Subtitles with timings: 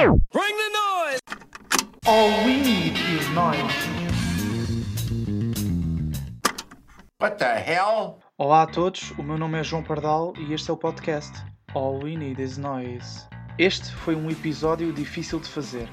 [0.00, 1.20] Bring the noise!
[2.06, 3.60] All we need is noise.
[7.18, 8.18] What the hell?
[8.38, 11.30] Olá a todos, o meu nome é João Pardal e este é o podcast
[11.74, 13.26] All We Need Is Noise.
[13.58, 15.86] Este foi um episódio difícil de fazer,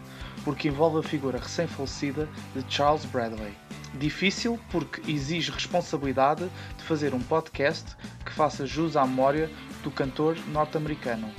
[0.46, 3.54] porque envolve a figura recém-falecida de Charles Bradley.
[3.96, 7.94] Difícil porque exige responsabilidade de fazer um podcast
[8.26, 9.52] que faça jus à memória
[9.84, 11.30] do cantor norte-americano.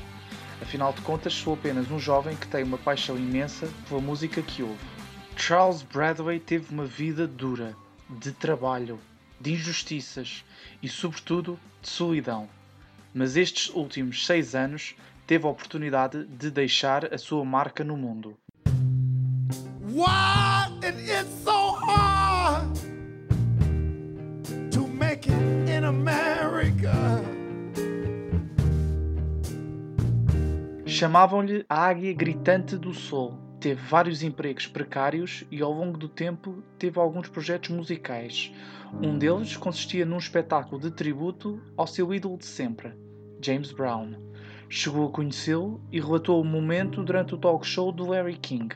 [0.61, 4.62] Afinal de contas, sou apenas um jovem que tem uma paixão imensa pela música que
[4.62, 4.79] ouve.
[5.36, 7.76] Charles Bradley teve uma vida dura,
[8.11, 8.98] de trabalho,
[9.40, 10.44] de injustiças
[10.82, 12.48] e, sobretudo, de solidão.
[13.14, 14.94] Mas estes últimos seis anos
[15.26, 18.36] teve a oportunidade de deixar a sua marca no mundo.
[19.81, 22.76] Why it is so hard
[24.72, 25.57] to make it
[30.98, 33.39] Chamavam-lhe a Águia Gritante do Sol.
[33.61, 38.53] Teve vários empregos precários e, ao longo do tempo, teve alguns projetos musicais.
[39.00, 42.98] Um deles consistia num espetáculo de tributo ao seu ídolo de sempre,
[43.41, 44.14] James Brown.
[44.69, 48.75] Chegou a conhecê-lo e relatou o momento durante o talk show do Larry King.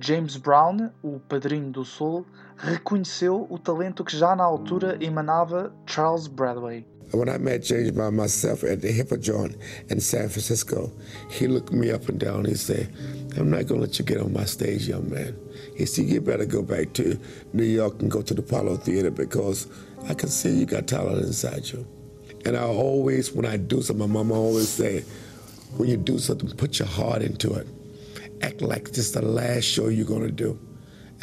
[0.00, 6.26] James Brown, o padrinho do soul, reconheceu o talento que já na altura emanava Charles
[6.26, 6.84] Bradley.
[7.12, 9.54] When I met James by myself at the Hippodrome
[9.90, 10.90] in San Francisco,
[11.30, 12.46] he looked me up and down.
[12.46, 12.90] He said,
[13.36, 15.36] I'm not going to let you get on my stage, young man.
[15.76, 17.20] He said, You better go back to
[17.52, 19.66] New York and go to the Apollo Theater because
[20.08, 21.86] I can see you got talent inside you.
[22.46, 25.04] And I always, when I do something, my mama always say,
[25.76, 27.66] When you do something, put your heart into it.
[28.40, 30.58] Act like this is the last show you're going to do.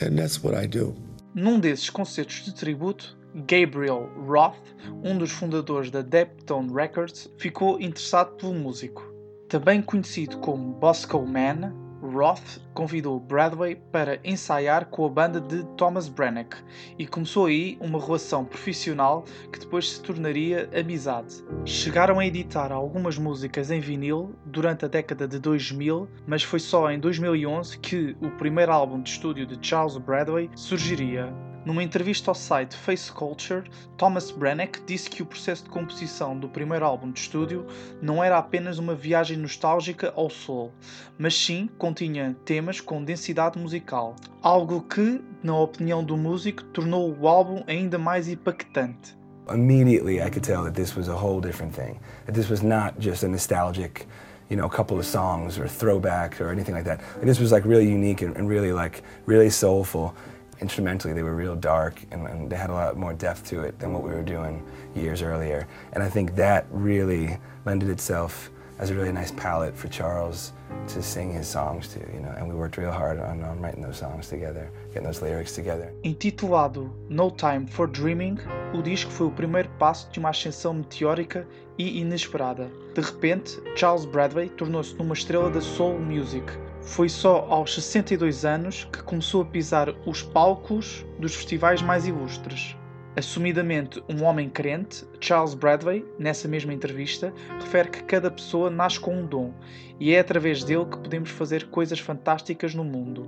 [0.02, 0.95] And that's what I do.
[1.34, 4.58] Num desses concertos de tributo, Gabriel Roth,
[5.03, 9.03] um dos fundadores da Deptone Records, ficou interessado pelo músico.
[9.47, 16.08] Também conhecido como Bosco Man, Roth convidou Bradley para ensaiar com a banda de Thomas
[16.08, 16.49] Branagh
[16.97, 21.43] e começou aí uma relação profissional que depois se tornaria amizade.
[21.65, 26.89] Chegaram a editar algumas músicas em vinil durante a década de 2000, mas foi só
[26.89, 31.33] em 2011 que o primeiro álbum de estúdio de Charles Bradley surgiria.
[31.65, 36.47] Numa entrevista ao site Face Culture, Thomas Branagh disse que o processo de composição do
[36.47, 37.67] primeiro álbum de estúdio
[38.02, 40.71] não era apenas uma viagem nostálgica ao soul,
[41.17, 47.27] mas sim continha temas com densidade musical, algo que, na opinião do músico, tornou o
[47.27, 49.17] álbum ainda mais impactante.
[49.53, 51.99] Immediately, I could tell that this was a whole different thing.
[52.25, 54.08] That this was not just a nostalgic,
[54.49, 57.02] you know, a couple of songs or throwbacks or anything like that.
[57.21, 60.14] This was like really unique and really like really soulful.
[60.61, 63.80] Instrumentally they were real dark and, and, they had a lot more depth to it
[63.80, 64.64] than what we were doing
[64.95, 65.67] years earlier.
[65.93, 70.53] And I think that really lended itself as a really nice palette for Charles
[70.87, 73.81] to sing his songs to, you know, and we worked real hard on, on writing
[73.81, 75.93] those songs together, getting those lyrics together.
[76.03, 78.39] Intitulado No Time for Dreaming,
[78.73, 81.45] o disco foi o primeiro passo de uma ascensão meteórica
[81.77, 82.71] e inesperada.
[82.95, 86.45] De repente, Charles Bradley tornou-se numa estrela da soul music,
[86.82, 92.76] foi só aos 62 anos que começou a pisar os palcos dos festivais mais ilustres.
[93.16, 99.14] Assumidamente um homem crente, Charles Bradley, nessa mesma entrevista, refere que cada pessoa nasce com
[99.14, 99.52] um dom
[100.00, 103.28] e é através dele que podemos fazer coisas fantásticas no mundo.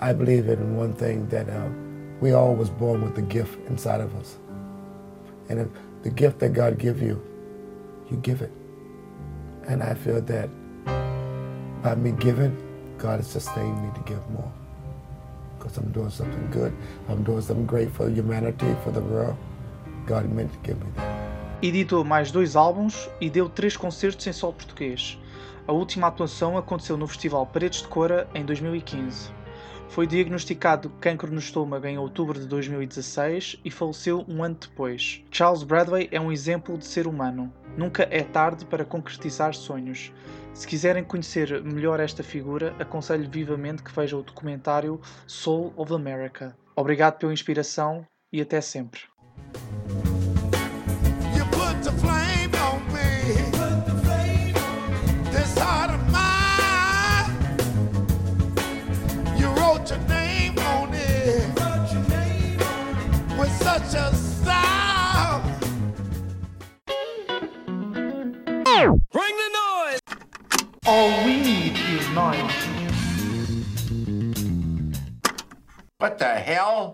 [0.00, 1.70] I believe in one thing that uh,
[2.20, 4.38] we all was born with the gift inside of us.
[5.48, 5.68] And
[6.02, 7.20] the gift that God give you,
[8.10, 8.52] you give it.
[9.68, 10.48] And I feel that
[11.82, 12.56] by me giving,
[13.02, 14.50] God is sustaining me to give more.
[15.58, 16.72] Because I'm doing something good.
[17.08, 19.36] I'm doing something great for humanity, for the world.
[20.06, 21.32] God meant to give me that.
[21.60, 25.18] Editou mais dois álbuns e deu três concertos em solo português.
[25.66, 29.30] A última atuação aconteceu no Festival Paredes de Cora em 2015.
[29.92, 35.22] Foi diagnosticado cancro no estômago em outubro de 2016 e faleceu um ano depois.
[35.30, 37.52] Charles Bradley é um exemplo de ser humano.
[37.76, 40.10] Nunca é tarde para concretizar sonhos.
[40.54, 46.56] Se quiserem conhecer melhor esta figura, aconselho vivamente que vejam o documentário Soul of America.
[46.74, 49.02] Obrigado pela inspiração e até sempre.
[59.82, 61.58] Wrote your name on it.
[63.38, 65.42] With such a style.
[69.12, 70.00] Bring the noise!
[70.86, 72.52] All we need is noise.
[75.98, 76.90] What the hell?